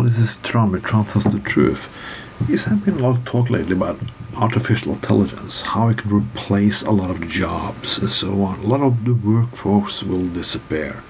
[0.00, 0.82] This is Trump.
[0.82, 2.00] Trump tells the truth.
[2.48, 3.98] Is there been a lot of talk lately about
[4.36, 8.60] artificial intelligence, how it can replace a lot of jobs and so on.
[8.60, 11.02] A lot of the workforce will disappear.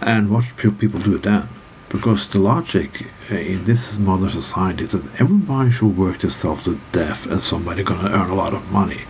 [0.00, 1.48] And what should people do then?
[1.88, 6.80] Because the logic uh, in this modern society is that everybody should work themselves to
[6.92, 9.02] death and somebody gonna earn a lot of money.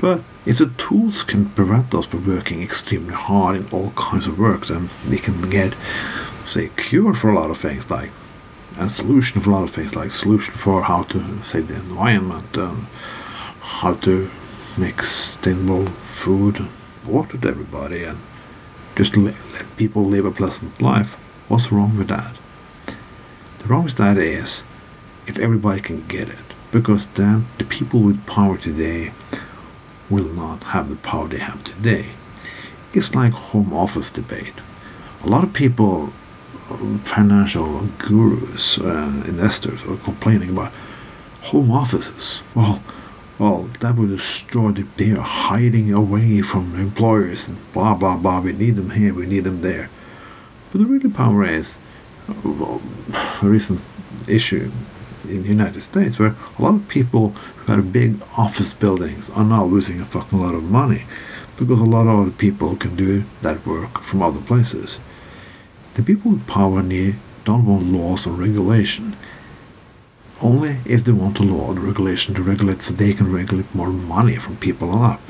[0.00, 4.38] But if the tools can prevent us from working extremely hard in all kinds of
[4.38, 5.74] work, then we can get,
[6.48, 8.10] say, cure for a lot of things, like
[8.78, 12.56] a solution for a lot of things, like solution for how to say the environment,
[12.56, 12.86] and
[13.60, 14.30] how to
[14.76, 16.68] make sustainable food and
[17.06, 18.18] water to everybody, and
[18.96, 21.10] just let, let people live a pleasant life.
[21.48, 22.34] What's wrong with that?
[23.58, 24.62] The wrong with that is
[25.26, 26.38] if everybody can get it,
[26.70, 29.12] because then the people with power today
[30.08, 32.10] will not have the power they have today.
[32.94, 34.54] It's like home office debate.
[35.22, 36.12] A lot of people,
[37.04, 40.72] financial gurus and investors, are complaining about
[41.42, 42.42] home offices.
[42.54, 42.82] Well,
[43.38, 48.40] well, that would destroy the they are hiding away from employers and blah blah blah.
[48.40, 49.88] We need them here, we need them there.
[50.72, 51.76] But the really power is
[52.44, 52.82] well,
[53.42, 53.82] a recent
[54.26, 54.70] issue
[55.24, 59.44] in the United States where a lot of people who had big office buildings are
[59.44, 61.04] now losing a fucking lot of money
[61.56, 64.98] because a lot of other people can do that work from other places.
[65.98, 69.16] The people with power need don't want laws or regulation.
[70.40, 73.90] Only if they want a law or regulation to regulate so they can regulate more
[73.90, 75.20] money from people up.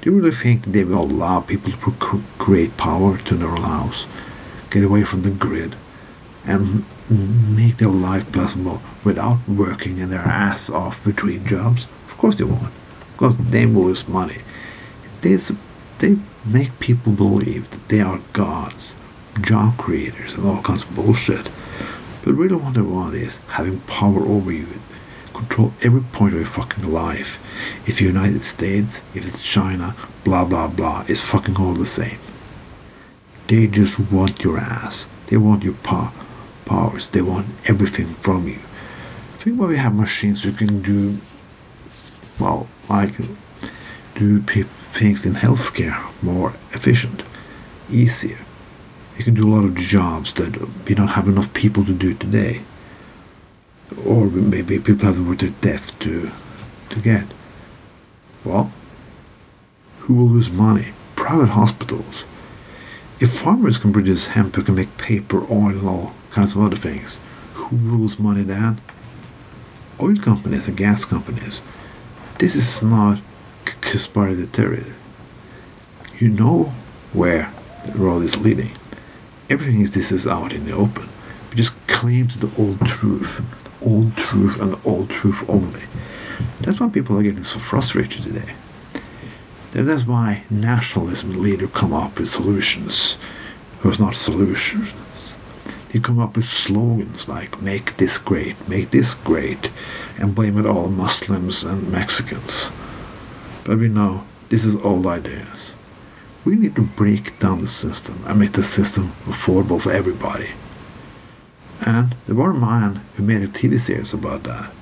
[0.00, 3.60] Do you really think that they will allow people to create power to their own
[3.60, 4.06] house,
[4.70, 5.76] get away from the grid,
[6.46, 11.84] and make their life pleasurable without working in their ass off between jobs?
[12.08, 12.72] Of course they won't.
[13.12, 14.38] Because they will lose money.
[15.20, 15.36] They,
[15.98, 18.94] they make people believe that they are gods,
[19.40, 21.48] job creators, and all kinds of bullshit.
[22.24, 24.68] But really what they want is having power over you,
[25.34, 27.38] control every point of your fucking life.
[27.86, 32.18] If you're United States, if it's China, blah blah blah, it's fucking all the same.
[33.48, 35.06] They just want your ass.
[35.26, 36.12] They want your power
[36.64, 37.08] powers.
[37.10, 38.60] They want everything from you.
[39.38, 41.18] Think about we have machines who can do,
[42.38, 43.14] well, like
[44.14, 47.22] do things in healthcare more efficient,
[47.90, 48.38] easier.
[49.22, 52.12] You can do a lot of jobs that we don't have enough people to do
[52.12, 52.62] today.
[54.04, 56.32] Or maybe people have to work death to,
[56.90, 57.26] to get.
[58.44, 58.72] Well,
[60.00, 60.88] who will lose money?
[61.14, 62.24] Private hospitals.
[63.20, 66.74] If farmers can produce hemp who can make paper, oil, and all kinds of other
[66.74, 67.18] things.
[67.54, 68.80] Who rules money then?
[70.00, 71.60] Oil companies and gas companies.
[72.40, 73.20] This is not
[73.82, 74.48] conspiracy
[76.18, 76.72] You know
[77.12, 77.52] where
[77.86, 78.72] the road is leading.
[79.52, 81.10] Everything is this is out in the open.
[81.50, 83.42] We just claim to the old truth,
[83.82, 85.82] old truth and old truth only.
[86.62, 88.54] That's why people are getting so frustrated today.
[89.72, 93.18] That's why nationalism leaders come up with solutions.
[93.84, 94.94] It not solutions.
[95.92, 99.68] You come up with slogans like make this great, make this great,
[100.18, 102.70] and blame it all Muslims and Mexicans.
[103.64, 105.72] But we know this is old ideas.
[106.44, 110.50] We need to break down the system and make the system affordable for everybody.
[111.80, 114.72] And there a man who made a TV series about that.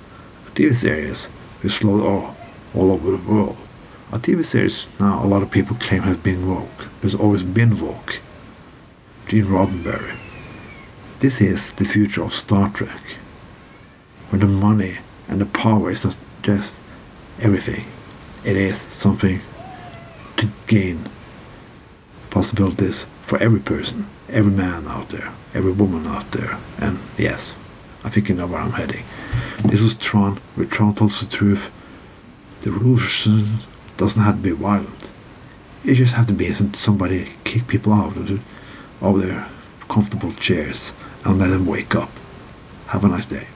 [0.47, 1.29] A TV series
[1.61, 2.35] who slowed all,
[2.75, 3.57] oh, all over the world.
[4.13, 6.87] A TV series now a lot of people claim has been woke.
[7.01, 8.19] There's always been woke.
[9.29, 10.17] Gene Roddenberry.
[11.21, 13.03] This is the future of Star Trek,
[14.31, 16.77] where the money and the power is not just
[17.39, 17.85] everything.
[18.45, 19.41] It is something
[20.39, 21.05] to gain
[22.31, 26.59] possibilities for every person, every man out there, every woman out there.
[26.79, 27.53] And yes,
[28.05, 29.05] I think you know where I'm heading.
[29.65, 31.71] This is Tron, where Tron tells the truth.
[32.63, 33.59] The revolution
[33.97, 35.11] doesn't have to be violent.
[35.85, 39.47] It just has to be somebody kick people out of their
[39.89, 40.93] comfortable chairs
[41.25, 42.11] and let them wake up.
[42.89, 43.47] Have a nice day.